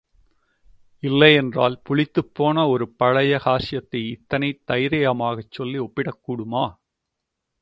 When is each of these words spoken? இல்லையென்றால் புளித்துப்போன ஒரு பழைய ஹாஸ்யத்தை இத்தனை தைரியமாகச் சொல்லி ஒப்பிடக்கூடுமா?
இல்லையென்றால் 1.03 1.81
புளித்துப்போன 1.89 2.69
ஒரு 2.69 2.89
பழைய 2.89 3.41
ஹாஸ்யத்தை 3.45 4.01
இத்தனை 4.09 4.61
தைரியமாகச் 4.67 5.51
சொல்லி 5.51 5.79
ஒப்பிடக்கூடுமா? 5.79 6.65